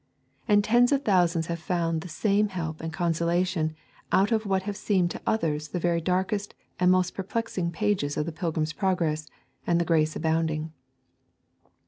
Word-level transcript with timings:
And 0.47 0.63
tens 0.63 0.91
of 0.91 1.03
thousands 1.05 1.45
have 1.45 1.59
found 1.59 2.01
the 2.01 2.07
same 2.09 2.47
help 2.47 2.81
and 2.81 2.91
consolation 2.91 3.75
out 4.11 4.31
of 4.31 4.47
what 4.47 4.63
have 4.63 4.75
seemed 4.75 5.11
to 5.11 5.21
others 5.27 5.67
the 5.67 5.79
very 5.79 6.01
darkest 6.01 6.55
and 6.79 6.89
most 6.89 7.13
perplexing 7.13 7.69
pages 7.69 8.17
of 8.17 8.25
the 8.25 8.31
Pilgrim's 8.31 8.73
Progress 8.73 9.27
and 9.67 9.79
the 9.79 9.85
Grace 9.85 10.15
Abounding. 10.15 10.73